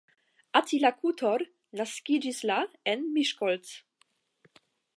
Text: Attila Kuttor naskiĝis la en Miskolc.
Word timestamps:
Attila 0.59 0.89
Kuttor 1.01 1.43
naskiĝis 1.81 2.41
la 2.53 2.57
en 2.95 3.05
Miskolc. 3.19 3.75